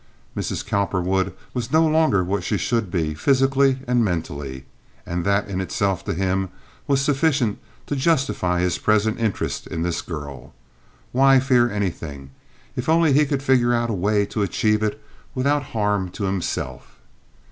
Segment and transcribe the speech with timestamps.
[0.35, 0.65] Mrs.
[0.65, 4.65] Cowperwood was no longer what she should be physically and mentally,
[5.05, 6.49] and that in itself to him
[6.87, 10.55] was sufficient to justify his present interest in this girl.
[11.11, 12.31] Why fear anything,
[12.75, 14.99] if only he could figure out a way to achieve it
[15.35, 16.97] without harm to himself?